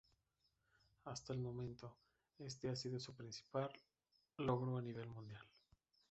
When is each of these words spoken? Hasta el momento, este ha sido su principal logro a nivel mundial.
Hasta 1.05 1.31
el 1.31 1.37
momento, 1.41 1.95
este 2.39 2.69
ha 2.69 2.75
sido 2.75 2.99
su 2.99 3.13
principal 3.13 3.69
logro 4.37 4.77
a 4.77 4.81
nivel 4.81 5.07
mundial. 5.09 5.45